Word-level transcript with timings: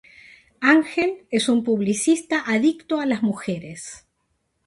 Ángel 0.77 1.27
es 1.29 1.47
un 1.47 1.63
publicista 1.63 2.43
adicto 2.47 2.99
a 2.99 3.05
las 3.05 3.21
mujeres. 3.21 4.07